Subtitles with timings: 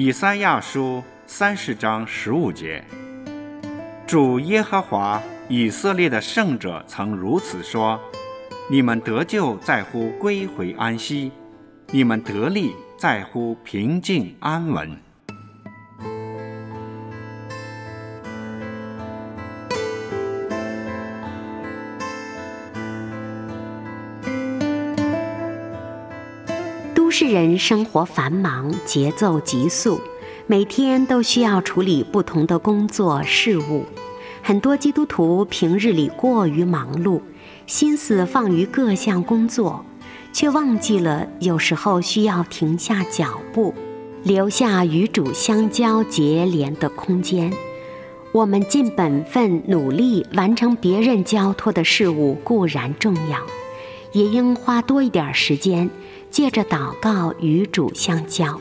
[0.00, 2.84] 以赛亚书三十章十五节，
[4.06, 8.00] 主耶和华以色列的圣者曾如此说
[8.70, 11.32] ：“你们得救在乎归回安息，
[11.90, 14.96] 你们得力在乎平静安稳。”
[27.08, 29.98] 都市人生活繁忙，节奏急速，
[30.46, 33.86] 每天都需要处理不同的工作事务。
[34.42, 37.22] 很多基督徒平日里过于忙碌，
[37.66, 39.82] 心思放于各项工作，
[40.34, 43.74] 却忘记了有时候需要停下脚步，
[44.22, 47.50] 留下与主相交结连的空间。
[48.32, 53.38] 我们尽本分努力完成别人交托的事物固然重要，
[54.12, 55.88] 也应花多一点时间。
[56.30, 58.60] 借着祷告与主相交，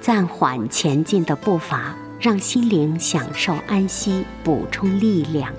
[0.00, 5.52] 暂缓前进的步伐，让心灵享受安息，补充力量，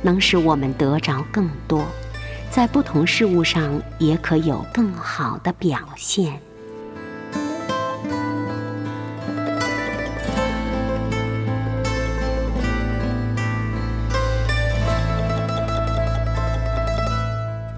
[0.00, 1.84] 能使我们得着更多，
[2.50, 6.40] 在不同事物上也可有更好的表现。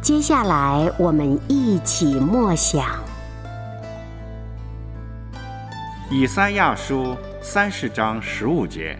[0.04, 3.02] 接下来，我们一起默想。
[6.10, 8.98] 以赛亚书三十章十五节，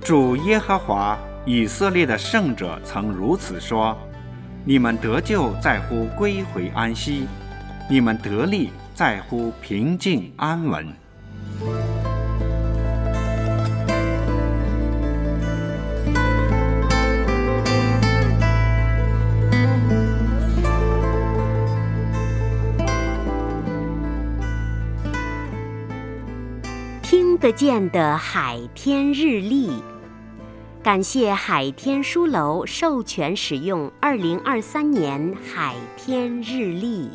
[0.00, 3.96] 主耶和华以色列的圣者曾如此说
[4.66, 7.28] ：“你们得救在乎归回安息，
[7.88, 10.84] 你们得力在乎平静安稳。”
[27.46, 29.70] 得见的海天日历，
[30.82, 37.08] 感谢海天书楼授权使用二零二三年海天日历。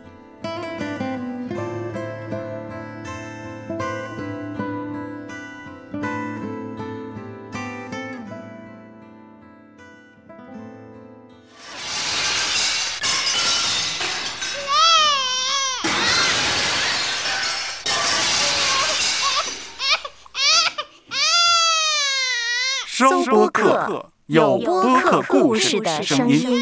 [23.09, 26.55] 收播客，有播客故事的声音。